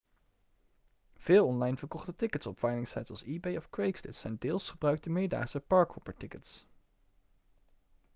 [1.17, 6.65] veel online verkochte tickets op veilingsites als ebay of craigslist zijn deels gebruikte meerdaagse park-hopper-tickets